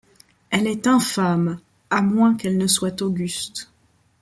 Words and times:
Elle 0.49 0.65
est 0.65 0.87
infâme. 0.87 1.59
-A 1.91 2.01
moins 2.01 2.35
qu'elle 2.35 2.57
ne 2.57 2.65
soit 2.65 3.03
auguste 3.03 3.69